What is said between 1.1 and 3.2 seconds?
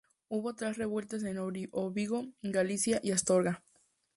en Órbigo, Galicia, y